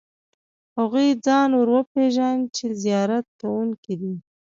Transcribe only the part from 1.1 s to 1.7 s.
ځان ور